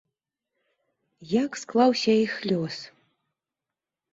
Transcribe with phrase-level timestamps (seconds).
[1.33, 2.75] Як склаўся іх лёс?